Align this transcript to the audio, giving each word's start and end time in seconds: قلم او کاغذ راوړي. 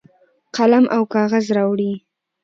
قلم 0.55 0.85
او 0.95 1.01
کاغذ 1.13 1.45
راوړي. 1.57 1.91